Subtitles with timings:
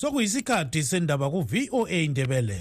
[0.00, 2.58] sokuyisikhathi sendaba ku-voa indebele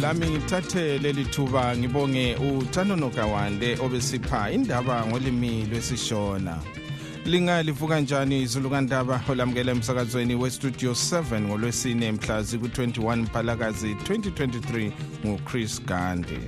[0.00, 6.79] lami ngithathe leli thuba ngibonge uthanono kawande obesipha indaba ngolimi lwesishona.
[7.26, 14.90] Lingalivuka njani izulu kandaba olamukela emsakazweni westudio 7 ngolwesine mhla ziku-21 mphalakazi 2023
[15.26, 16.38] nguchris gandhi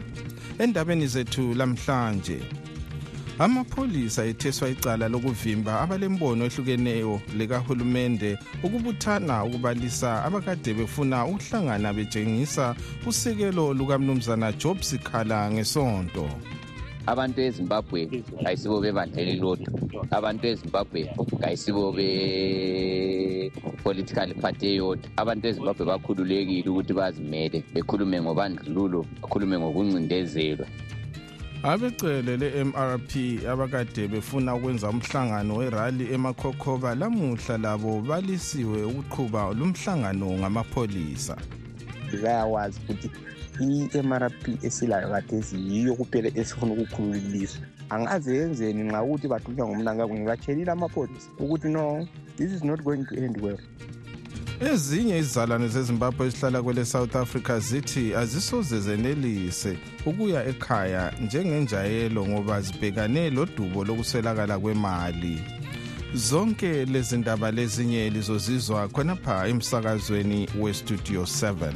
[0.59, 2.41] endabeni zethu lamhlanje
[3.39, 12.75] amapholisa etheswa icala lokuvimba abalembono ehlukeneyo likahulumende ukubuthana ukubalisa abakade befuna ukuhlangana betshengisa
[13.07, 16.29] usekelo lukamnumzana job sikhala ngesonto.
[17.07, 18.09] Abantu ezimbabwe
[18.47, 19.69] ayisibo bebandla elilodwa
[20.13, 21.11] abantu ezimbabwe
[21.43, 25.11] ayisibo be-political party eyodwa.
[25.17, 30.67] Abantu ezimbabwe bakhululekile ukuthi bazimele bekhulume ngobandlululo bakhulume ngokuncindezelwa.
[31.63, 33.11] Abecele le-mrp
[33.49, 41.37] abakade befuna ukwenza umhlangano werali emakhokhoba lamuhla labo balisiwe ukuqhuba lumhlangano ngamapholisa.
[42.23, 43.11] Bayawazi ukuthi
[43.61, 50.73] i-mrp esilayo kathesi yiyo kuphela esifuna ukukhulula ilizwe angaze yenzeni nxa ukuthi bathunywa ngumnankabo ngibatshelile
[50.73, 53.59] amapholisa ukuthi no this is not going to end well.
[54.61, 63.31] Ezinye izizalwane zezimbabwe ezihlala kwele south africa zithi azisoze zenelise ukuya ekhaya njengenjayelo ngoba zibhekane
[63.31, 65.41] lodubo lokuswelakala kwemali.
[66.15, 71.73] Zonke lezi ndaba lezinye lizozizwa khonapha emsakazweni westudio 7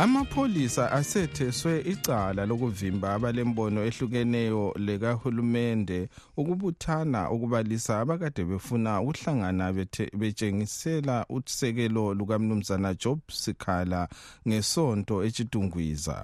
[0.00, 6.08] amapholisa asetheswe icala lokuvimba abalembono ehlukeneyo lekahulumende
[6.40, 9.66] ukubuthana ukubalisa abakade befuna ukuhlangana
[10.20, 14.08] betshengisela usekelo lukamnumzana job sikhala
[14.48, 16.16] ngesonto etshidungwiza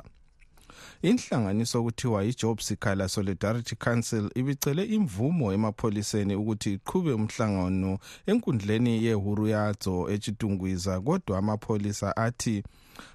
[1.08, 7.98] inhlanganiso okuthiwa yi-job sikhala solidarity council ibicele imvumo emapholiseni ukuthi iqhube umhlangano
[8.30, 12.64] enkundleni yehuru yadzo etshidungwiza kodwa amapholisa athi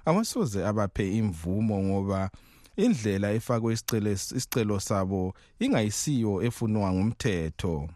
[0.04, 2.30] awasoze abaphe imvumo ngoba
[2.76, 5.34] indlela efakwe isicelo sabo
[5.64, 7.88] ingayisiyo efunwa ngumthetho.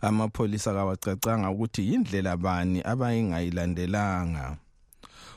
[0.00, 4.56] Amapholisa kawacacanga ukuthi yindlela bani abayingayilandelanga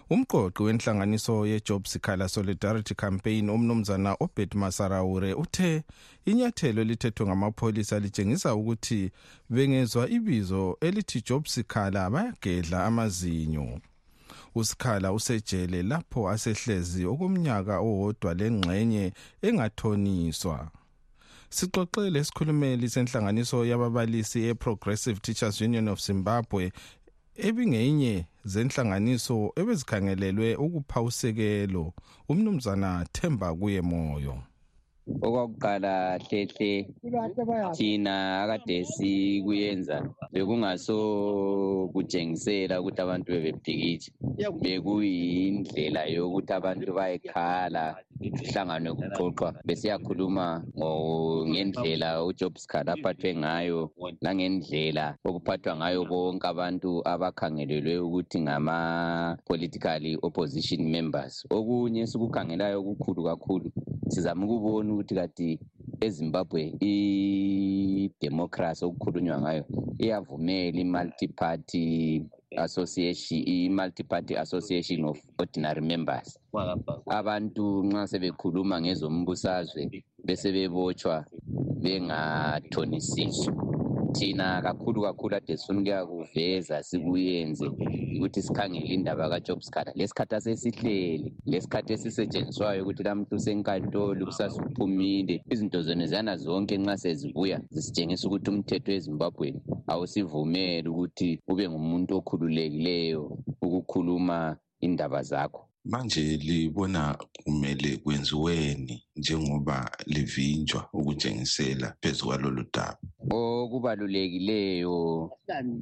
[0.10, 5.84] umqoqi wenhlanganiso ye-job sikhala solidarity campaign umnumzana obet masarawure uthe
[6.26, 9.12] inyathelo elithethwe ngamapholisa litshengisa ukuthi
[9.50, 13.80] bengezwa ibizo elithi job sikhala bayagedla amazinyo.
[14.60, 19.14] Usikhala usejele lapho asehlezi okomnyaka owodwa lengxenye
[19.48, 20.58] engathoniswa.
[21.50, 26.72] Sixoxe lesikhulumeli senhlanganiso yababalisi e-progressive teachers union of zimbabwe
[27.48, 31.94] ebingeyinye zenhlanganiso ebezikhangelelwe ukupha usekelo
[32.30, 34.36] umnumzana themba kuye moyo
[35.26, 36.72] okwakuqala hlehle
[37.78, 39.98] thina akade sikuyenza
[40.34, 40.98] bekungaso
[41.94, 44.12] kutshengisela ukuthi abantu bebebhikitsha
[44.64, 47.84] bekuyindlela yokuthi abantu bayekhala
[48.20, 50.46] kuhlanganwe kuxoxwa besiyakhuluma
[51.50, 53.80] ngendlela ujob scott aphathwe ngayo
[54.24, 61.34] langendlela okuphathwa ngayo bonke abantu abakhangelelwe ukuthi ngama-political opposition members.
[61.58, 63.68] Okunye sikukhangelayo okukhulu kakhulu
[64.10, 65.60] sizama ukubona ukuthi kati
[66.06, 66.62] ezimbabwe
[66.92, 69.64] idemocracy okukhulunywa ngayo
[70.04, 71.86] iyavumela i-multi-party
[72.58, 76.40] association i-multi-party association of ordinary members.
[77.20, 79.82] Abantu nxa sebekhuluma ngezombusazwe
[80.26, 81.26] bese bebotshwa
[81.84, 83.54] bengathonisiswa.
[84.14, 87.68] Thina kakhulu kakhulu ade sifuna ukuyakuveza sikuyenze.
[88.18, 95.82] Ukuthi sikhangele indaba kajob scatter lesikhathi asesihleli lesikhathi esisetshenziswayo ukuthi lamuntu usenkantolo kusasa uphumile izinto
[95.82, 104.58] zona ziyana zonke nxa sezibuya zisitshengisa ukuthi umthetho ezimbabweni awusivumeli ukuthi ube ngumuntu okhululekileyo ukukhuluma
[104.82, 105.69] indaba zakho.
[105.90, 112.98] Manje libona kumele kwenziweni njengoba livinjwa ukutshengisela phezu kwalolu daba?
[113.32, 115.32] Okubalulekileyo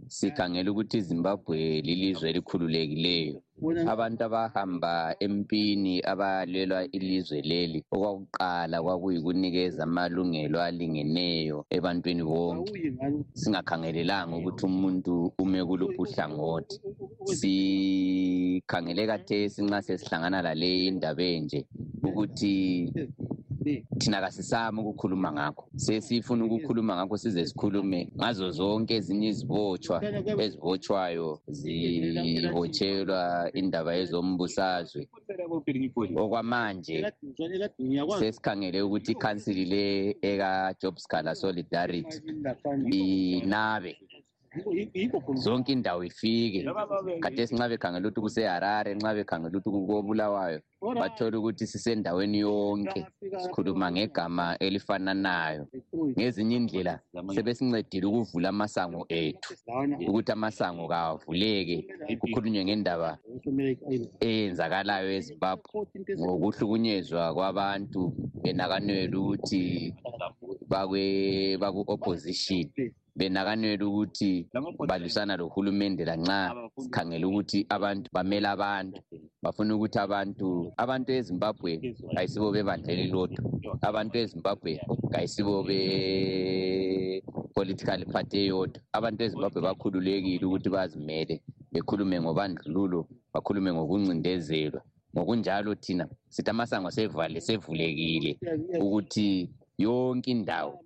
[0.08, 3.42] sikhangela ukuthi izimbabwe lilizwe elikhululekileyo.
[3.88, 12.74] Abantu abahamba empini abalwela ilizwe leli okwakuqala kwakuyikunikeza amalungelo alingeneyo ebantwini bonke.
[13.40, 16.78] Singakhangelelanga ukuthi umuntu ume kuluphi uhlangothi
[17.40, 21.60] sikhangele kathesi nxa sesihlangana lale indaba enje
[22.08, 22.56] ukuthi
[24.00, 25.68] thina kasisami ukukhuluma ngakho.
[25.76, 29.98] Sesifuna ukukhuluma ngakho size sikhulume ngazo zonke ezinye izibotshwa
[30.44, 35.08] ezibotshwayo zibotshelwa indaba yezombusazwe.
[36.16, 37.12] Okwamanje
[38.20, 42.18] sesikhangele ukuthi ikhansili le eka-job scalar solidarity
[42.92, 43.98] inabe
[45.36, 46.66] zonke indawo ifike.
[47.22, 53.06] Khathesi nxa bekhangela ukuthi kuseharare nxa bekhangela ukuthi kobulawayo bathole ukuthi sisendaweni yonke
[53.42, 55.68] sikhuluma ngegama elifananayo.
[56.18, 57.00] Ngezinye indlela
[57.36, 59.54] sebesincedile ukuvula amasango ethu
[60.08, 61.78] ukuthi amasango kawavuleke
[62.20, 63.18] kukhulunywe ngendaba
[64.28, 65.70] eyenzakalayo ezimbabwe
[66.20, 68.02] ngokuhlukunyezwa kwabantu
[68.42, 69.94] benakanelwa ukuthi
[71.62, 72.68] baku-opposition.
[73.18, 74.48] Benakanelwa ukuthi
[74.88, 79.02] balwisana lohulumende lanxa sikhangele ukuthi abantu bamele abantu.
[79.44, 83.44] Bafuna ukuthi abantu abantu ezimbabwe kayisibo bebandla elilodwa
[83.82, 84.82] abantu ezimbabwe
[85.12, 88.82] kayisibo be-political party eyodwa.
[88.98, 91.36] Abantu ezimbabwe bakhululekile ukuthi bazimele
[91.74, 94.82] bekhulume ngobandlululo bakhulume ngokuncindezelwa.
[95.14, 98.38] Ngokunjalo thina sithi amasango sevale sevulekile
[98.80, 100.80] ukuthi yonke indawo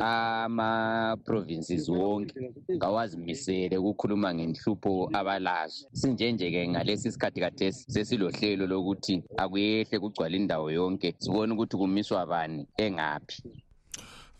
[0.00, 2.34] ama-provinces wonke
[2.80, 5.86] kawazimisele ukukhuluma ngenhlupho abalazo.
[5.92, 13.42] Sinjenje-ke ngalesi sikhathi kathesi sesilohlelo lokuthi akuyehle kugcwala indawo yonke sibone ukuthi kumiswa bani engaphi.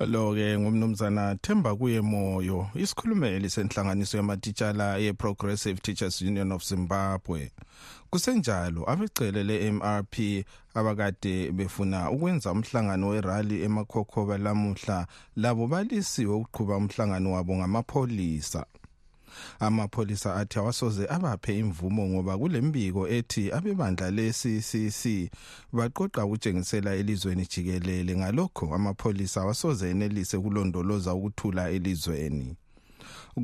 [0.05, 7.53] Lo-ke ngumnumzana themba kuye moyo isikhulumeli senhlanganiso yamatitshala ye-progressive teachers union of zimbabwe.
[8.11, 10.45] Kusenjalo abecele le-mrp
[10.75, 15.07] abakade befuna ukwenza umhlangano werali emakhokhoba lamuhla
[15.37, 18.67] labo balisiwe ukuqhuba umhlangano wabo ngamapholisa.
[19.61, 25.03] Amapholisa athi awasoze abaphe imvumo ngoba kulembiko ethi abebandla le-ccc
[25.73, 28.17] baqoqa ukutshengisela elizweni jikelele.
[28.17, 32.57] Ngalokho amapholisa awasoze enelise ukulondoloza ukuthula elizweni.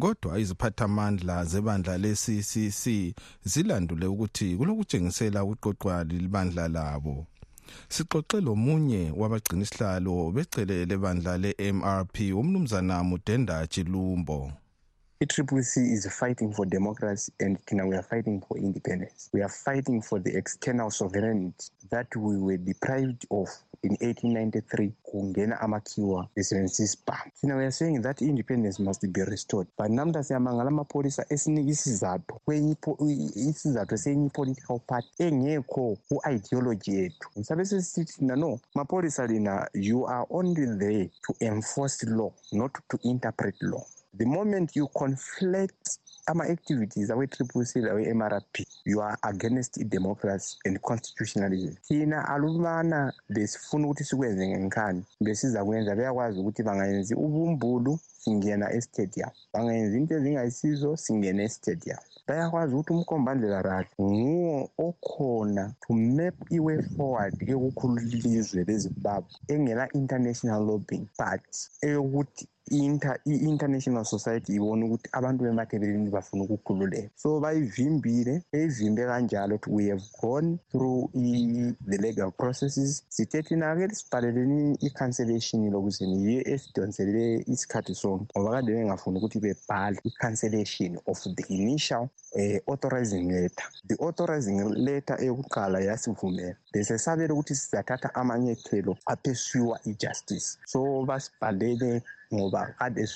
[0.00, 2.84] Kodwa iziphathamandla zebandla le-ccc
[3.44, 7.26] zilandule ukuthi kulokutshengisela ukuqoqwa libandla labo.
[7.88, 14.38] Sixoxe lomunye wabagcinisihlalo becele lebandla le-mrp umnumzana mudenda chilumbo
[15.22, 19.30] i-triplec is fighting for democracy and we are fighting for independence.
[19.32, 23.48] We are fighting for the external sovereignty that we were deprived of
[23.84, 29.68] in 1893 kungena amakhiwa besebenzisa isibhamu thina we are saying that independence must be restored.
[29.78, 32.40] But namuhla siyamangala amapholisa esinika isizathu
[33.34, 37.28] isizathu esenye i-political party engekho ku-ideology yethu.
[37.38, 42.98] Ngisabe sesithi thina no mapholisa lina you are only there to enforce law not to
[43.02, 43.86] interpret law
[44.18, 51.74] the moment you conflate ama-activities awe-triple c lawe-mrp you are against i-democracy and constitutionalism.
[51.88, 59.96] Thina alubana besifuna ukuthi sikwenze ngenkhani besiza kwenza beyakwazi ukuthi bangayenzi ubumbulu singena estadium bangayenzi
[59.98, 68.02] into ezingayisizo singena estadium bayakwazi ukuthi umkombandlela rafi nguwo okhona to map i-way forward yokukhulula
[68.16, 71.46] ilizwe lezimbabwe engela-international lobbying but
[71.86, 77.10] eyokuthi i-international society ibone ukuthi abantu bemathebeleni bafuna ukukhululeka.
[77.16, 83.04] So bayivimbile beyivimbe kanjalo ukuthi we have gone through the legal processes.
[83.08, 90.98] Sithe thina-ke sibhaleleni i-cancellation lokuze yiyo esidonsele isikhathi sonke ngoba kade bengafuni ukuthi bebhale i-cancellation
[91.06, 93.64] of the initial uh, authorizing letter.
[93.88, 96.56] The authorizing letter eyokuqala yasivumela.
[96.72, 100.58] Bese sabela ukuthi sizathatha amanyethelo aphesuwa i-justice.
[100.66, 102.02] So basibhalele
[102.34, 103.06] ngoba kade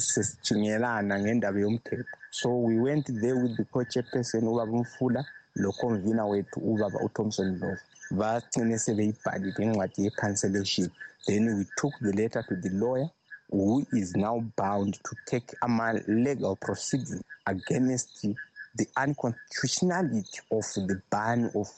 [0.00, 2.04] sesijingelana ngendaba yomthetho.
[2.30, 5.24] So we went there with the co-chairperson ubaba umfula
[5.56, 10.90] lo-convener wethu ubaba uthomson love bagcine sebeyibhalile incwadi ye-cancellation.
[11.26, 13.10] Then we took the letter to the lawyer.
[13.50, 15.68] Who is now bound to take a
[16.08, 18.26] legal proceeding against
[18.74, 21.68] the unconstitutionality of the ban of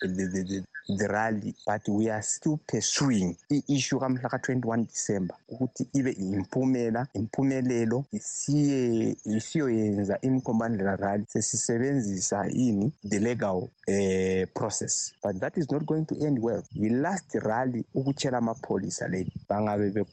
[0.00, 0.64] the, the, the,
[0.96, 8.04] the rally but we are still pursuing i-issue kamhla ka-21 december ukuthi ibe yimpumela impumelelo
[8.12, 15.12] isiye isiyoyenza imkombandlela rally sesisebenzisa ini the legal uh, process.
[15.22, 16.62] But that is not going to end well.
[16.74, 20.04] Yi-last rally ukutshela amapholisa leli bangabe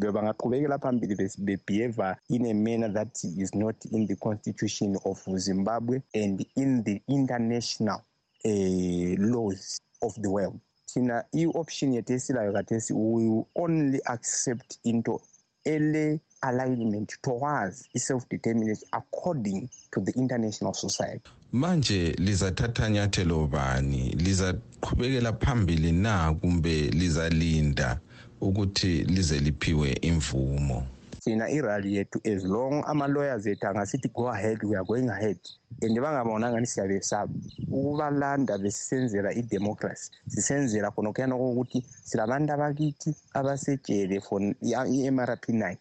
[0.00, 6.44] bangaqhubekela phambili bebehave in a manner that is not in the constitution of zimbabwe and
[6.56, 8.11] in the international uh,
[8.44, 10.60] laws of the world.
[10.86, 15.20] Thina i-option yethu esilayo kathesi we will only accept into
[15.64, 21.30] ele alignment towards i-self-determination according to the international society.
[21.52, 24.10] Manje lizathatha nyathelo bani?
[24.10, 28.00] Lizaqhubekela phambili na kumbe lizalinda
[28.40, 30.86] ukuthi lize liphiwe imvumo?
[31.24, 35.38] Thina irally yethu as long ama-lawyers ethu angasithi go ahead we are going ahead.
[35.82, 37.32] And bangabona ngani siyabesaba
[37.70, 45.78] ukubalanda besisenzela idemocracy sisenzela khonokuyana kokuthi silabantu abakithi abasejele for i-mrp nine.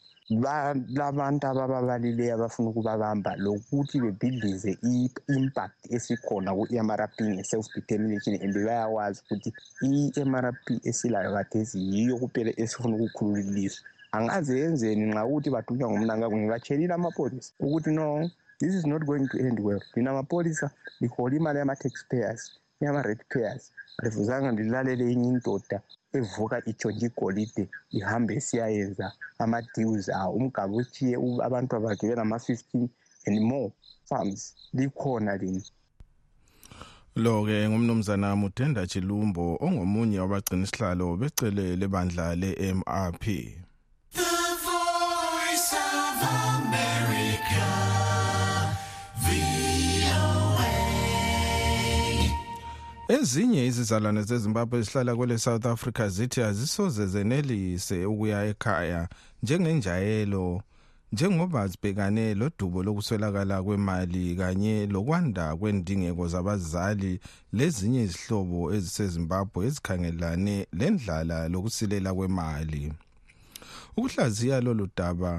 [1.00, 9.50] Labantu abababalileyo abafuna ukubabamba lokuthi bebhidlize i-impact esikhona ku-mrp nge-self determination and bayawazi ukuthi
[9.83, 16.94] i-mrp esilayo kathesi yiyo kuphela esifuna ukukhulula ilizwe angaze yenzeni nxa ukuthi bathunywa ngumnankakunye batshelile
[16.94, 19.82] amapholisa ukuthi no this is not going to end well.
[19.96, 22.51] Lina mapholisa lihola imali yama-taxpayers
[22.82, 25.82] yama-red payers alifuzanga lilalele inye indoda
[26.13, 30.34] evuka itshontshe igolide ihambe siyayenza ama-deals awo.
[30.36, 31.15] Umgaba utshiye
[31.48, 32.89] abantu abakhe bengama-fifteen
[33.27, 33.72] and more
[34.06, 35.63] farms likhona lini
[37.15, 43.25] lo-ke ngumnumzana mudenda chilumbo ongomunye wabagcina isihlalo becele lebandla le-mrp
[53.15, 59.01] ezinye izizalwane zezimbabwe ezihlala kwele south africa zithi azisoze zenelise ukuya ekhaya
[59.44, 60.62] njengenjayelo
[61.13, 67.20] njengoba zibhekane lodubo lokuswelakala kwemali kanye lokwanda kwendingeko zabazali
[67.58, 72.94] lezinye izihlobo ezisezimbabwe ezikhangelane lendlala lokusilela kwemali.
[73.98, 75.34] Ukuhlaziya lolu daba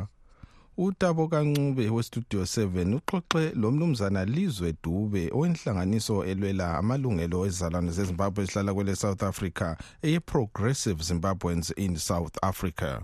[0.76, 8.74] utabo kancube westudio 7 uxoxe lo mnumzana lizwe dube owenhlanganiso elwela amalungelo ezizalwane zezimbabwe ezihlala
[8.74, 13.00] kwele south africa eye-progressive zimbabweans in south africa.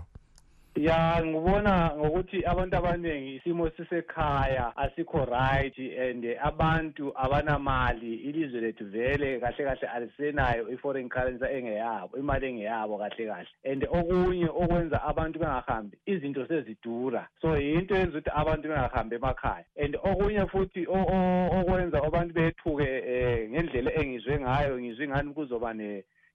[0.75, 9.39] Ya ngibona ngokuthi abantu abaningi isimo sisekhaya asikho right and abantu abanamali ilizwe lethu vele
[9.39, 13.47] kahle kahle alisenayo i-foreign currency engeyabo imali engeyabo kahle kahle.
[13.71, 17.27] And okunye okwenza abantu bengahambi izinto sezidura.
[17.41, 19.65] So yinto yenza ukuthi abantu bengahambi emakhaya.
[19.83, 25.73] And okunye futhi okwenza abantu bethuke um ngendlela engizwe ngayo ngizwe ingani kuzoba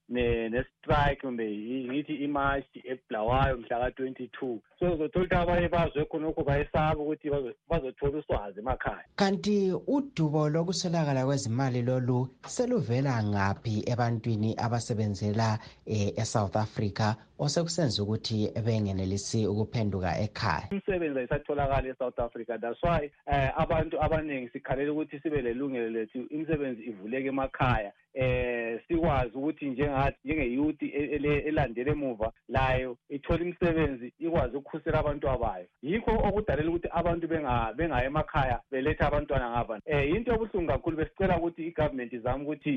[0.08, 1.44] ne-strike kumbe
[1.88, 4.60] ngithi imashi ebulawayo mhla ka-twenty-two.
[4.78, 7.30] So uzothola ukuthi abanye bazwe khonokho bayesaba ukuthi
[7.68, 9.04] bazothola uswazi emakhaya.
[9.16, 17.16] Kanti udubo lokuswelakala kwezimali lolu seluvela ngaphi ebantwini abasebenzela um e-south africa?
[17.38, 20.68] Osekusenza ukuthi bengenelisi ukuphenduka ekhaya.
[20.70, 22.58] Imisebenzi ayisatholakala e-south africa.
[22.60, 27.92] That's why um abantu abaningi sikhalela ukuthi sibe lelungelo lethu imisebenzi ivuleke emakhaya.
[28.14, 30.86] Eh sikwazi ukuthi njengathi njengeyuthi
[31.48, 38.60] elandele emuva layo ithola imisebenzi ikwazi ukukhusela abantwana bayo yikho okudalela ukuthi abantu bengayi emakhaya
[38.70, 39.80] beletha abantwana ngapha.
[39.86, 42.70] Eh into yobuhlungu kakhulu besicela ukuthi igovernment izame ukuthi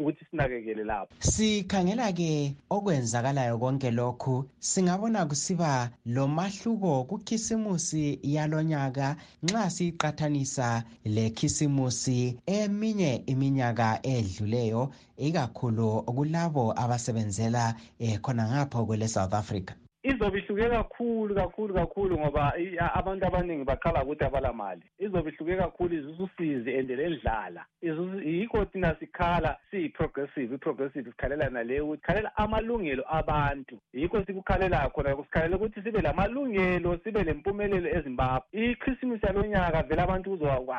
[0.00, 1.14] ukuthi sinakekele lapho.
[1.18, 4.34] Sikhangela-ke okwenzakalayo konke lokhu
[4.70, 10.68] singabona kusiba lomahluko kukhisimusi yalonyaka nxa siyiqathanisa
[11.14, 12.18] lekhisimusi
[12.58, 14.82] eminye iminyaka edluleyo leyo
[15.26, 17.64] ikakhulu kulabo abasebenzela
[17.98, 19.72] eh khona ngapho kwele South Africa.
[20.04, 22.52] Izobe ihluke kakhulu kakhulu kakhulu ngoba
[22.94, 24.82] abantu abaningi baqala ukuthi abalamali.
[24.98, 32.36] Izobe ihluke kakhulu izususizi and lendlala yikho thina sikhala siyi-progressive i-progressive sikhalela naleyo ukuthi khalela
[32.36, 33.78] amalungelo abantu.
[33.92, 38.48] Yikho sikukhalelayo khona sikhalela ukuthi sibe lamalungelo sibe lempumelelo ezimbabwe.
[38.52, 40.76] Ichrisimisi yalonyaka vele abantu kuzoba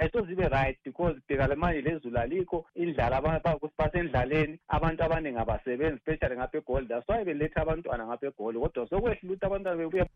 [0.00, 3.20] ayisoze ibe right because bhekale manje lezulu alikho indlala
[3.78, 9.34] basendlaleni abantu abaningi abasebenzi especially ngapha egold that's why beletha abantwana ngapha egold kodwa sokwehlula
[9.34, 10.06] ukuthi abantwana bebuya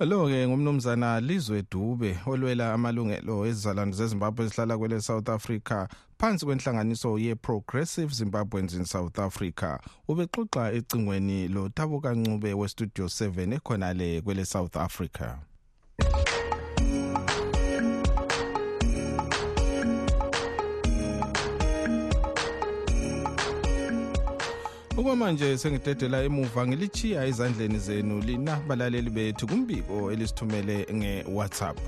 [0.00, 5.88] lo-ke ngumnumzana lizwe dube olwela amalungelo ezizalwane zezimbabwe ezihlala kwele south africa
[6.18, 9.78] phansi kwenhlanganiso ye-progressive zimbabweans in south africa.
[10.08, 15.47] Ubexoxa ecingweni lo tabo kancube westudio 7 ekhonale kwele south africa.
[24.98, 31.78] Okwamanje sengidedela emuva ngilichiya ezandleni zenu lina balaleli bethu kumbiko elisithumele nge-whatsapp.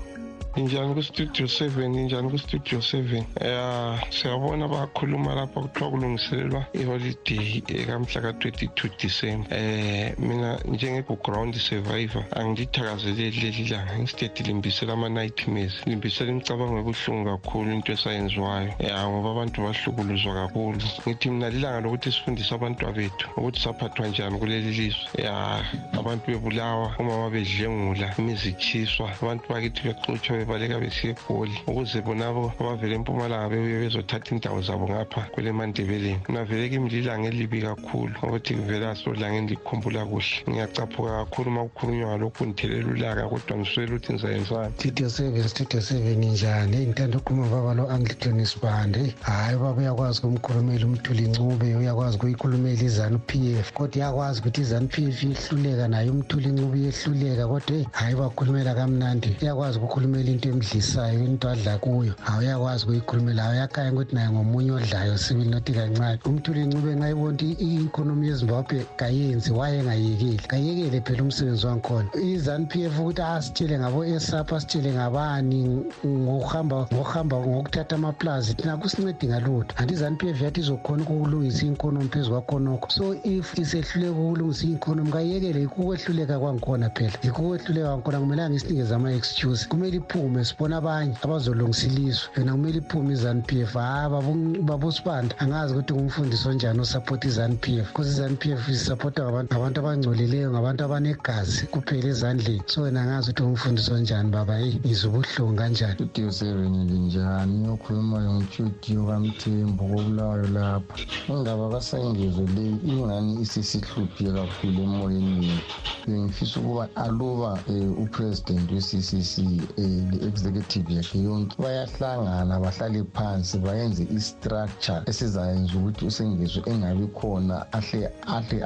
[0.55, 1.95] Injani kustudio seven?
[1.95, 3.25] Injani kustudio seven?
[3.41, 9.57] Ya siyabona bakhuluma lapha kuthiwa kulungiselelwa iholiday ekamhla ka-twenty-two december.
[9.57, 13.97] Eh mina njenge-background survivor angilithakazeleli leli langa.
[13.97, 15.73] Instead limbisela ama-nightmares.
[15.85, 18.73] Limbisela imicabango ebuhlungu kakhulu into esayenziwayo.
[18.79, 20.77] Ya ngoba abantu bahlukuluzwa kakhulu.
[21.07, 25.23] Ngithi mina lilanga lokuthi sifundise abantwa bethu ukuthi saphathwa njani kuleli lizwe.
[25.23, 25.65] Ya
[25.99, 32.95] abantu bebulawa umama bedlengula imizi itshiswa abantu bakithi bexutshwa bebaleka besiya egoli ukuze bonabo abavele
[32.95, 39.37] empumalanga bebuye bezothatha indawo zabo ngapha kwelemandebeleni ngavele kimi lilanga elibi kakhulu ukuthi kuvela solanga
[39.37, 40.43] endilikhumbula kuhle.
[40.49, 46.19] Ngiyacaphuka kakhulu uma kukhulunywa ngalokhu ngithelele ulaka kodwa ngiswele ukuthi ngizayenzani studio seven studio seven
[46.25, 46.77] njani?
[46.77, 52.83] Eyi ngithanda ukukhuluma baba lo anglican sibande hhayi ubaba uyakwazi ukumkhulumela umthuli ncube uyakwazi ukuyikhulumela
[52.83, 53.71] izanu p f.
[53.73, 58.75] Kodwa iyakwazi ukuthi izanu p f iyehluleka nayo umthuli ncube iyehluleka kodwa eyi hhayi bakhulumela
[58.75, 59.37] kamnandi.
[59.41, 62.13] Uyakwazi ukukhulumela into emdlisayo into adla kuyo.
[62.21, 66.19] Hawu uyakwazi ukuyikhulumela hawu yakhanya ukuthi naye ngomunye odlayo sibili nothi kancane.
[66.25, 70.37] Umthuli ncube nxa ibona ukuthi i-economy yezimbabwe kayenzi wayengayekeli.
[70.47, 72.09] Kayekele phela umsebenzi wangikhona.
[72.15, 78.53] Izanu p f ukuthi asitshele ngabo-esap asitshele ngabani ngokuhamba ngokuhamba ngokuthatha amaplazi.
[78.53, 79.75] Thina kusincedi ngalutho.
[79.77, 85.11] Anti izanu p f yathi izokhona ukulungisa i-economy phezu kwakhonokho so if isehluleka ukulungisa i-economy
[85.11, 87.17] kayekele yikho ukwehluleka kwangikhona phela.
[87.23, 89.67] Yikho ukwehluleka kwangikhona kumelanga isinikeze ama-excuse.
[89.67, 93.73] Kumele iphume sibona abanye abazolungisa ilizwe yona kumele iphume izanu p f.
[93.73, 97.87] Hayi babusibanda angazi ukuthi ngumfundisi onjani osaphotha izanu p f.
[97.87, 102.61] Because izanu p f isaphotha ngabantu abangcolileyo ngabantu abanegazi kuphela ezandleni.
[102.67, 104.59] So wena angazi ukuthi ngumfundisi onjani baba.
[104.59, 105.93] Eyi ngizwa ubuhlungu kanjani?
[105.95, 110.95] Studio seven linjani okhulumayo ngumtshutiyo kamthembo kobulawayo lapha.
[111.29, 115.75] Indaba kasayingezo leyi ingani isisihluphile kakhulu emoyeni yethu
[116.07, 119.37] bengifisa ukuba aluba um upresident we-ccc
[119.77, 121.55] um le-executive yakhe yonke.
[121.61, 128.57] Bayahlangana bahlale phansi bayenze i-structure esizayenza ukuthi usengezo engabi khona ahle ahle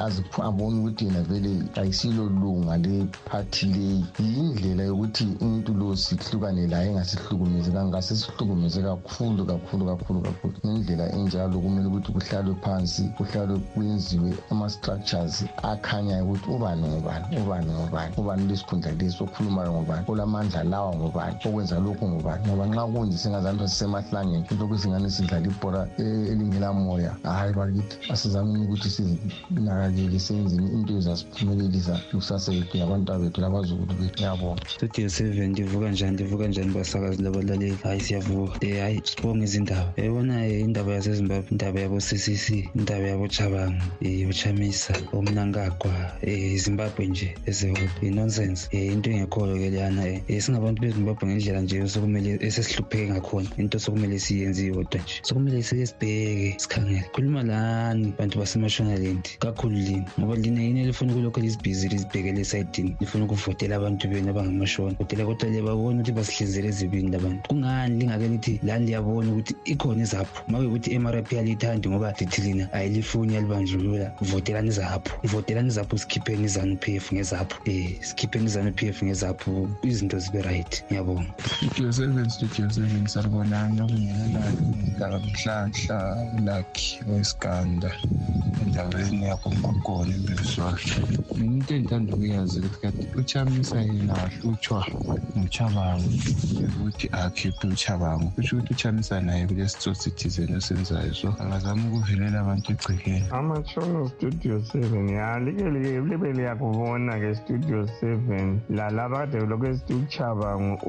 [0.44, 4.06] abone ukuthi yena vele ayisilo lunga lephathi leyi.
[4.20, 10.54] Yindlela yokuthi umuntu lo sihlukane laye engasihlukumezi kangasesihlukumeze kakhulu kakhulu kakhulu kakhulu.
[10.66, 18.14] Ngendlela enjalo kumele ukuthi kuhlalwe phansi kuhlalwe kwenziwe ama-structures akhanyayo ukuthi ubani ngubani ubani ngubani
[18.18, 23.68] ubani lesikhundla lesi okhulumayo ngubani olamandla lawa ngubani okwenza lokhu ngubani ngoba nxa kunje singazanto
[23.68, 32.52] sisemahlangeni lokhu singane sidlala ibhola elingelamoya hhayi bakithi asizameni ukuthi sizinakakele senzeni into ezasiphumelelisa ikusasa
[32.54, 34.16] yethu yabantu bethu labazukulu bethu.
[34.16, 34.62] Ngiyabonga.
[34.68, 38.60] Studio seven ndivuka njani ndivuka njani basakazi labalaleli hayi siyavuka.
[38.64, 39.94] Um hayi sibonge izindaba.
[39.98, 47.36] Yayibona indaba yasezimbabwe indaba yabo-c c c indaba yabo-chabang um uchamisa omnangagwa um zimbabwe nje
[47.46, 53.50] ezeholo i-nonsense um into engekhoyo ke leyana um singabantu bezimbabwe ngendlela nje sokumele esesihlupheke ngakhona.
[53.58, 54.64] Into sokumele siyenze
[55.00, 55.22] nje.
[55.22, 57.06] Sokumele sike sibheke sikhangele.
[57.14, 59.40] Khuluma lani bantu basemashonaland.
[59.40, 64.96] Kakhulu lini ngoba lina yini elifuna lizibhizi lizibhekele esayidini lifuna ukuvotela abantu benu abangamashona.
[64.96, 65.36] Kodwa
[65.76, 70.26] ukuthi basihlizele ezibini labantu kungani lingake lithi lani liyabona ukuthi ikhona
[70.58, 76.78] kuyukuthi i-m r p aliyithandi ngoba lithi lina ayilifuni yalibandlulula votelani izapho votelani sikhipheni izanu
[76.78, 77.24] p f um
[78.02, 79.04] sikhipheni izanu p f
[79.84, 86.00] izinto zibe right studio seven studio seven salibonani okungelayo mhlanhla
[86.46, 87.92] lakhi wesiganda
[88.62, 90.78] endaweni yakho mgogona embiliswayo
[91.36, 94.86] mina into endithanda ukuyazi ukuthi kade uchamisa yena wahlutshwa
[95.38, 96.10] nguchabango
[96.68, 103.28] ukuthi akhiphe uchabango kusho ukuthi uchamisa naye kulesitsotsi thizeni esenzayo so angazama ukuvelela abantu egcekeni
[103.32, 105.70] amatshono studio seven ya like
[106.10, 109.94] libe liyakubona-ke studio seven lalaba kade lokhu esithi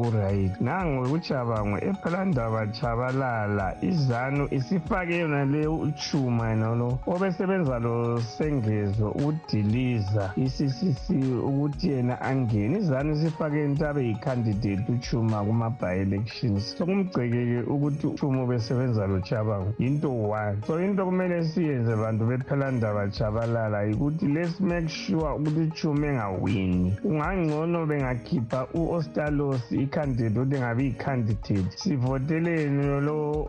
[0.06, 6.98] uchabango uright nango uchabango ephalandaba chabalala izanu isifake yona le uchuma yena lo.
[7.06, 10.32] Obesebenza lo sengezo udiliza.
[10.36, 11.10] I-ccc
[11.42, 12.78] ukuthi yena angene.
[12.78, 20.58] Izanu isifake into abe yi-candidate uchuma kuma-bi-elections sokumgcekeke ukuthi uchuma obesebenza lo chabango yinto one.
[20.66, 26.96] So into kumele siyenze bantu bephelandaba chabalala yikuthi let's make sure ukuthi uchuma engawini.
[27.02, 31.76] Kungangcono bengakhipha u-ostalos i-candidate ukuthi engabi yi-candidate.
[31.76, 33.46] Sivoteleni lo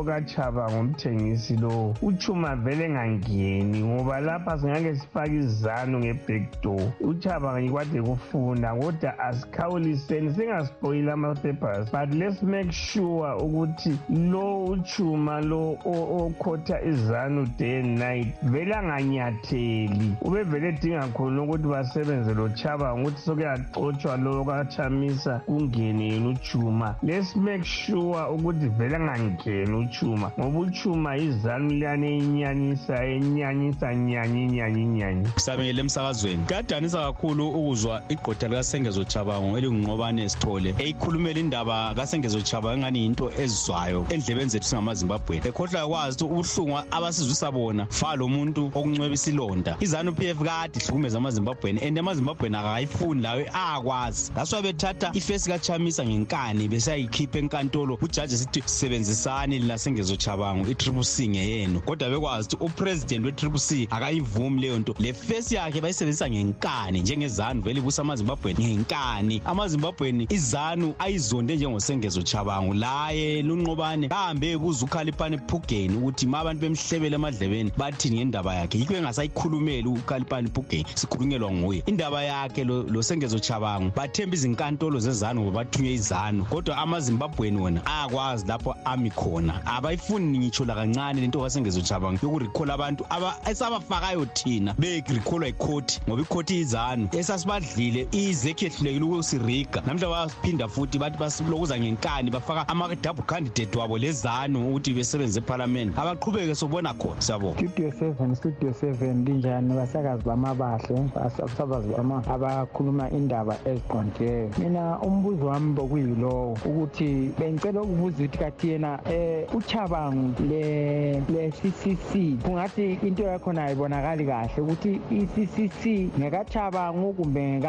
[0.00, 8.74] okachaba ngomthengisi lowo uchuma vele engangeni ngoba lapha singake sifake izanu ngebackdoor uchaba ngikwade kufunda
[8.74, 11.90] kodwa asikhawuliseni singaspoyili ama-papers.
[11.90, 20.16] But let's make sure ukuthi lo uchuma lo okhotha izanu day and night vele anganyatheli.
[20.20, 24.44] Ubevele edinga khona ukuthi basebenze lo chaba ngokuthi sokuyaxotshwa lo
[24.92, 26.96] kachamisa kungene yena uchuma.
[27.02, 34.84] Let's make sure ukuthi vele angangeni uchuma ngoba uchuma izanu liyane inyanyisa enyanyisa nyanyi nyanyi
[34.84, 36.44] nyanyi sabengele emsakazweni.
[36.46, 44.06] Kuyadanisa kakhulu ukuzwa igqotha likasengezo chabango elingunqobane sithole eyikhulumela indaba kasengezo chabango engani yinto ezizwayo
[44.10, 50.12] endlebeni zethu singamazimbabweni ekhohlwa kwazi ukuthi ubuhlungu abasizwisa bona fa lo muntu okuncweba isilonda izanu
[50.12, 54.32] p f kade ihlukumeza amazimbabweni and amazimbabweni akayifuni layo akwazi.
[54.34, 57.98] That's why bethatha ifesi kachamisa ngenkani besayikhipha enkantolo.
[58.02, 61.80] Ujaji sithi sebenzisani lina sengezochabango i-triple c ngeyenu.
[61.80, 64.94] Kodwa bekwazi ukuthi upresident we-triple c akayivumi leyo nto.
[64.98, 69.42] Le fesi yakhe bayisebenzisa ngenkani njengezanu vele ibusa amazimbabweni ngenkani.
[69.44, 72.74] Amazimbabweni izanu ayizonde njengosengezochabango.
[72.74, 78.78] Laye lunqobane kahambe kuze ukhaliphane phugeni ukuthi ma abantu bemhlebele emadlebeni bathini ngendaba yakhe.
[78.78, 81.82] Yikho engasayikhulumeli ukhaliphane phugeni sikhulunyelwa nguye.
[81.86, 84.36] Indaba yakhe lo sengezochabango bathemba
[84.72, 89.60] izinkantolo zezanu ngoba bathunywe izanu kodwa amazimbabweni wona ayakwazi lapho ami khona.
[89.66, 93.04] Abayifuni ngitsho lakancane lento kasengezochabango yokurikhola abantu
[93.50, 97.08] esabafakayo thina berikholwa ikhoti ngoba ikhoti izanu.
[97.12, 99.82] Esasibadlile izekhi ehlulekile ukusiriga.
[99.86, 105.94] Namhla baphinda futhi bathi basilokuza ngenkani bafaka ama-double candidate wabo lezanu ukuthi besebenze ephalamende.
[105.96, 109.74] Abaqhubeke sobona khona siyabona studio seven studio seven linjani?
[109.74, 111.94] Basakazi bamabahle abasabazi
[112.28, 120.42] abakhuluma indaba eziqondileyo mina umbuzo wami bokuyilowo ukuthi bengicela ukubuza ukuthi kathi yena um uchabangu
[120.48, 125.82] le-ccc kungathi into yakhona ayibonakali kahle ukuthi i-ccc
[126.18, 127.60] ngekachabangu kumbe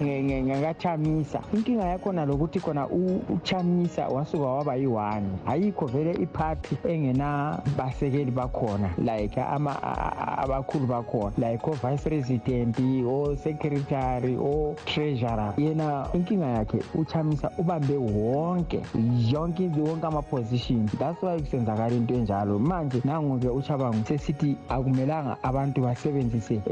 [0.00, 1.40] ngekachamisa.
[1.54, 2.88] Inkinga yakhona lokuthi khona
[3.34, 12.76] uchamisa wasuka waba yi-one ayikho vele iphathi engenabasekeli bakhona like abakhulu bakhona like o-vice president
[13.06, 15.54] o-secretary o-treasurer.
[15.58, 18.82] Yena inkinga yakhe uchamisa ubambe wonke
[19.30, 20.86] yonke wonke ama-position.
[20.98, 22.58] That's why kusenzakala into enjalo.
[22.58, 26.62] Manje nangu-ke uchabangu sesithi akumelanga abantu basebenzise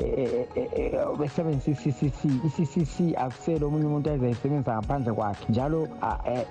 [1.19, 5.47] besebenzise i-ccc i-ccc akusele omunye umuntu azayisebenzisa ngaphandle kwakhe.
[5.49, 5.89] Njalo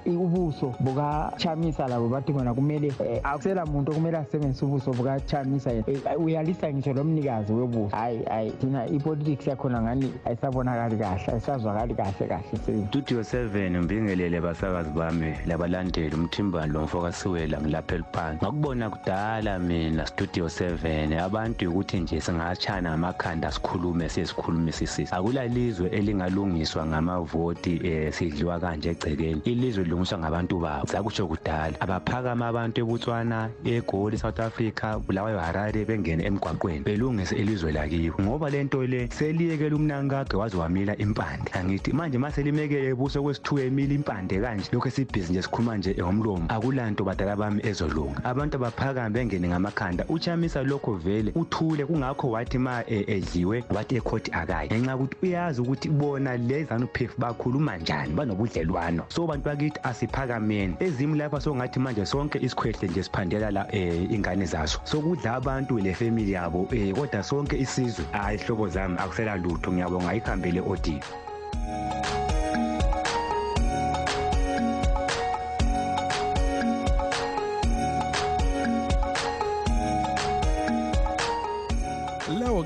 [0.06, 2.94] ubuso bukachamisa labo bathi khona kumele
[3.24, 6.18] akusela muntu okumele asebenzise ubuso bukachamisa yena.
[6.18, 7.96] Uyalisa ngisho lo mnikazi webuso.
[7.96, 14.90] Hayi hayi thina ipolitics yakhona ngani ayisabonakali kahle ayisazwakali kahle kahle studio 7 mbingelele basakazi
[14.90, 22.22] bami labalandeli umthimbani lo mfokasiwela ngilapha eliphansi ngakubona kudala mina studio 7 abantu ukuthi nje
[22.22, 25.16] singatshana ngamakhanda sikhulume sesikhulume sisisi.
[25.16, 29.42] Akula lizwe elingalungiswa ngamavoti eh, sidliwa kanje egcekeni.
[29.46, 30.88] Ilizwe lilungiswa ngabantu babo.
[30.88, 31.82] Sakutsho kudala.
[31.82, 36.80] Abaphakama abantu ebutswana egoli south africa bulawayo harare bengene emgwaqweni.
[36.80, 38.24] Belungise ilizwe lakibo.
[38.24, 41.52] Ngoba lento le seliyekela umnankage waze wamila impande.
[41.54, 44.70] Angithi manje maselimekele ebuso kwesithuba emila impande kanje.
[44.72, 46.46] Lokhu esibhizi nje sikhuluma nje ngomlomo.
[46.50, 48.24] Akulanto badala bami ezolunga.
[48.24, 50.06] Abantu abaphakame bengene ngamakhanda.
[50.10, 51.86] Uchamisa lokho vele uthule.
[51.86, 54.70] Kungakho wathi ma edliwe wathi ekhoti akayi.
[54.70, 59.04] Ngenxa yokuthi uyazi ukuthi bona lezanu phefu bakhuluma njani banobudlelwano.
[59.10, 60.76] So bantu bakithi asiphakameni.
[60.80, 64.80] Ezimi lapha sokungathi manje sonke isikhwehle nje siphandela la um ingane zaso.
[64.84, 68.06] Sokudla abantu le family yabo um kodwa sonke isizwe.
[68.12, 69.72] Hayi hlobo zami akusela lutho.
[69.72, 70.10] Ngiyabonga.
[70.10, 71.04] Ayihambele odiyo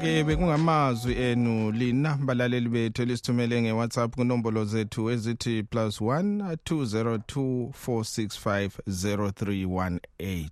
[0.02, 8.70] ke bekungamazwi enu lina balaleli bethu elisithumele nge-whatsapp kunombolo zethu ezithi plus 1 202 465
[8.88, 10.50] 0318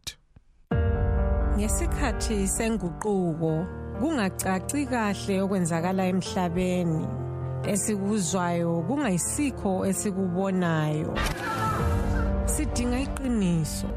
[1.58, 3.66] ngesikhathi senguquko
[4.00, 7.08] kungacaci kahle okwenzakala emhlabeni.
[7.72, 11.14] Esikuzwayo kungayisikho esikubonayo.
[12.46, 13.90] Sidinga iqiniso.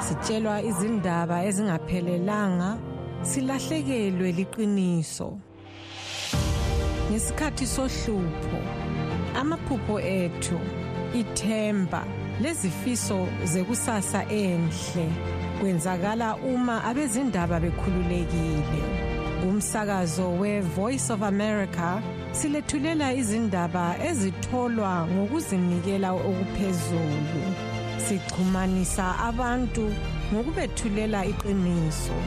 [0.00, 2.95] Sitshelwa izindaba ezingaphelelanga.
[3.22, 5.38] Silahlekelwe liqiniso.
[7.10, 8.60] Ngesikhathi sohlupho
[9.40, 10.58] amaphupho ethu
[11.14, 12.02] ithemba
[12.42, 15.06] lezifiso zekusasa enhle
[15.60, 18.82] kwenzakala uma abezindaba bekhululekile.
[19.40, 22.02] Kumsakazo we-voice of america
[22.32, 27.42] silethulela izindaba ezitholwa ngokuzinikela okuphezulu.
[28.04, 29.84] Sichumanisa abantu
[30.32, 32.18] ngokubethulela iqiniso.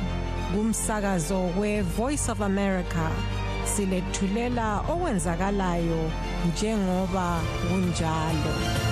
[0.51, 3.09] Kumsakazo we-voice of america.
[3.65, 6.11] Silethulela okwenzakalayo
[6.47, 8.88] njengoba kunjalo.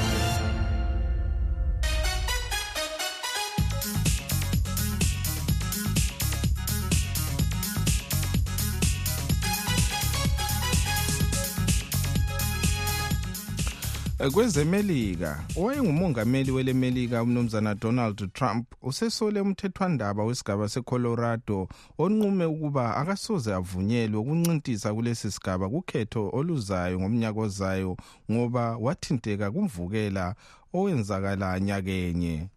[14.25, 24.93] Kwezemelika owayengumongameli welemelika umnumzana donald trump usesole umthethwandaba wesigaba secolorado onqume ukuba akasoze avunyelwe ukuncintisa
[24.93, 27.97] kulesi sigaba kukhetho oluzayo ngomnyaka ozayo
[28.31, 30.35] ngoba wathinteka kumvukela
[30.73, 32.47] owenzakala nyakenye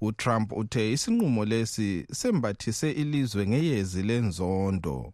[0.00, 5.12] utrump uthe isinqumo lesi sembathise ilizwe ngeyezi lenzondo.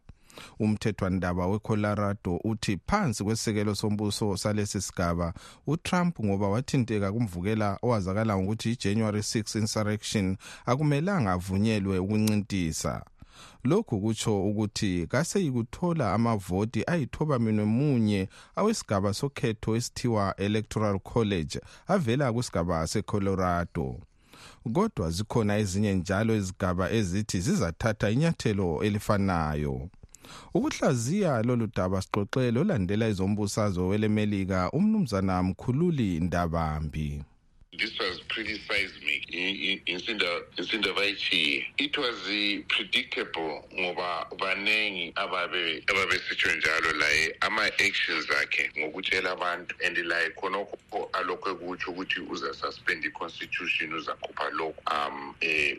[0.61, 5.35] Umthethwandaba wecolorado uthi phansi kwesisekelo sombuso salesi sigaba
[5.66, 13.05] utrump ngoba wathinteka kumvukela owazakala ngokuthi ijanuary 6 insurrection akumelanga avunyelwe ukuncintisa.
[13.64, 22.87] Lokhu kutsho ukuthi kaseyikuthola amavoti ayithoba minwe munye awesigaba sokhetho esithiwa electoral college avela kusigaba
[22.87, 24.01] secolorado.
[24.75, 29.88] Kodwa zikhona ezinye njalo izigaba ezithi zizathatha inyathelo elifanayo.
[30.55, 37.23] Ukuhlaziya lolu daba sixoxele olandela izombusazwe welemelika umnumzana mkhululi ndabambi.
[37.79, 39.27] This was pretty seismic.
[39.87, 43.65] Insindaba ichiye it was uh, predictable.
[43.79, 49.75] Ngoba baningi ababe ababesitsho njalo laye ama-actions akhe ngokutshela abantu.
[49.85, 55.77] And laye khonokho alokhu ekutsho ukuthi uzasuspend i-constitution uzakhupha lokhu um eh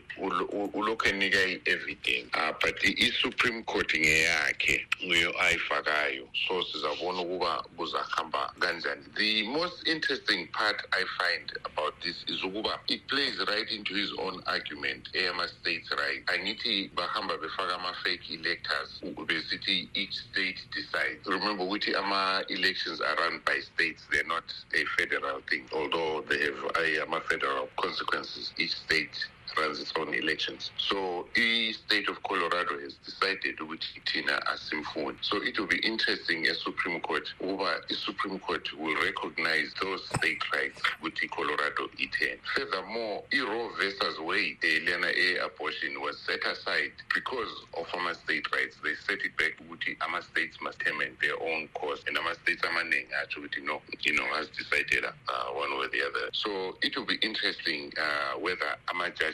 [0.73, 2.29] ulokhu enika i-evidence.
[2.33, 6.27] Uh, but i-supreme court ngeyakhe nguyo ayifakayo.
[6.47, 9.03] So sizabona ukuba kuzahamba kanjani.
[9.15, 14.11] The most interesting part i find about this is ukuba it plays right into his
[14.19, 16.25] own argument eyama-states right?
[16.27, 21.25] Angithi bahamba befaka ama-fake electors besithi each state decides.
[21.25, 26.71] Remember ukuthi ama-elections are run by states they're not a federal thing although they have
[26.77, 28.51] eh, ama-federal consequences.
[28.57, 29.15] Each state
[29.57, 29.79] runs
[30.13, 30.71] elections.
[30.77, 35.17] So the state of Colorado has decided ukuthi thina asimfuni.
[35.21, 40.05] So it will be interesting as Supreme Court uba the Supreme Court will recognize those
[40.07, 42.39] state rights ukuthi Colorado itheni.
[42.55, 48.77] Furthermore, i-Roe versus Wade lena e-abortion was set aside because of ama-state rights.
[48.83, 53.39] They set it back ukuthi ama-states must determine their own course and ama-states amaningi atsho
[53.41, 56.29] ukuthi no, you know, has decided uh, one way or the other.
[56.33, 58.75] So it will be interesting uh, whether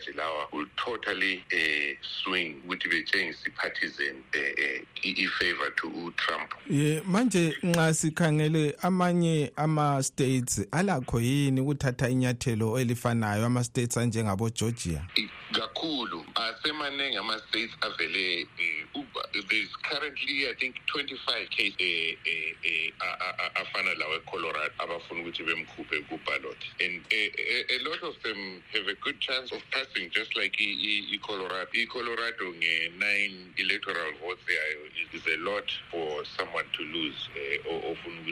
[0.04, 6.52] ama-judge lawa will totally uh, swing ukuthi betshengise i-partisan uh, i-favor to utrump.
[6.70, 15.02] Ye manje nxa sikhangele amanye ama-states alakho yini ukuthatha inyathelo elifanayo ama-states anjengabo-georgia?
[15.52, 16.26] Kakhulu.
[16.36, 18.48] Asemaningi ama-states avele
[18.96, 19.06] um
[19.50, 22.92] there's currently i think 25 case um
[23.56, 26.58] afana lawo ecolorado abafuna ukuthi bemkhuphe kuballot.
[26.80, 27.32] And a,
[27.76, 31.68] a lot of them have a good chance of passing just like i-colorado.
[31.74, 34.42] I-colorado nge-nine electoral votes
[35.14, 37.30] is a lot for someone to lose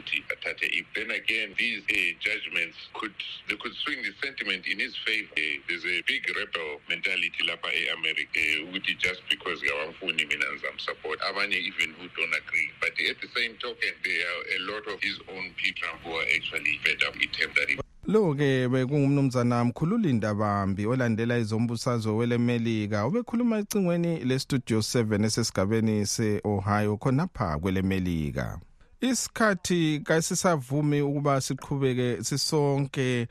[0.02, 0.84] ukuthi athathe.
[0.94, 3.14] Then again these uh, judgments could
[3.48, 5.30] they could swing the sentiment in his favor.
[5.36, 11.18] Uh, there's a big rebel mentality lapha e-america ukuthi just because ngawamfuni mina ngizamsupport.
[11.28, 12.70] Abanye even who don't agree.
[12.80, 16.26] But at the same token there are a lot of his own people who are
[16.34, 17.81] actually fed up with him that he
[18.12, 23.06] lo-ke bekungumnumzana mkhululi ndabambi olandela izombusazwe welemelika.
[23.06, 28.58] Ubekhuluma ecingweni lestudio 7 esesigabeni se-ohio khonapha kwelemelika.
[29.00, 33.28] Isikhathi kasisavumi ukuba siqhubeke sisonke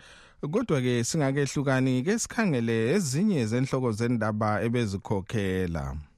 [0.52, 6.11] kodwa-ke singakehlukani ke sikhangele ezinye zenhloko zendaba ebezikhokhela.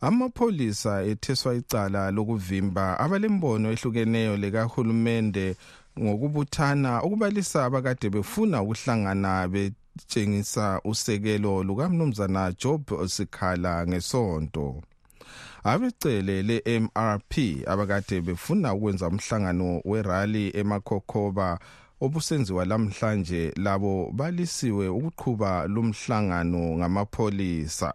[0.00, 5.56] Amapholisa etheswa icala lokuvimba abalembono ehlukeneyo likahulumende
[5.98, 14.82] ngokubuthana ukubalisa abakade befuna ukuhlangana betshengisa usekelo lukamnumzana job sikhala ngesonto.
[15.64, 17.32] Abecele le-mrp
[17.66, 21.58] abakade befuna ukwenza umhlangano werali emakhokhoba
[22.00, 27.94] obusenziwa lamhlanje labo balisiwe ukuqhuba lumhlangano ngamapholisa.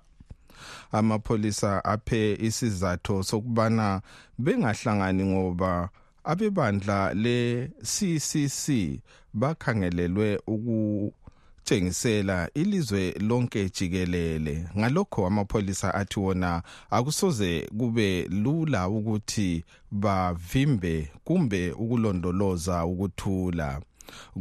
[0.91, 4.01] Amapholisa aphe isizathu sokubana
[4.37, 5.89] bengahlangani ngoba
[6.23, 8.99] abebandla le-ccc
[9.33, 14.65] bakhangelelwe ukutshengisela ilizwe lonke jikelele.
[14.77, 23.81] Ngalokho amapholisa athi wona akusoze kube lula ukuthi bavimbe kumbe ukulondoloza ukuthula.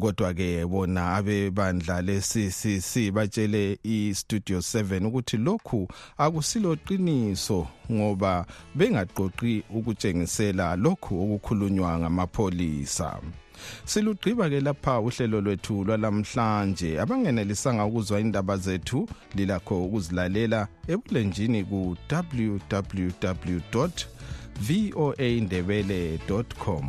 [0.01, 10.77] Kodwa ke bona abebandla le-CCC batshele i-Studio 7 ukuthi lokhu akusilo qiniso ngoba bengaqoqi ukutshengisela
[10.77, 13.21] lokhu okukhulunywa ngamapholisa.
[13.85, 23.61] Silugqiba ke lapha uhlelo lwethu lwalamhlanje abangenelisanga ukuzwa indaba zethu lilakho ukuzilalela ebulenjini ku www
[24.67, 26.87] voaindebele.com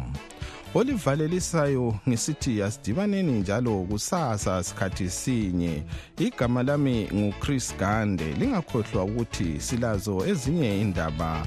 [0.76, 5.84] olivalelisayo ngisithi asidibaneni njalo kusasa sikhathi sinye.
[6.18, 11.46] Igama lami nguchris gande lingakhohlwa ukuthi silazo ezinye indaba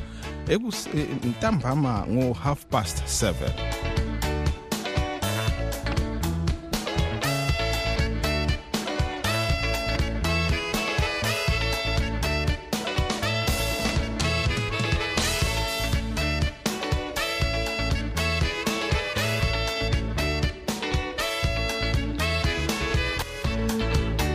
[1.24, 3.85] ntambama ngo half past 7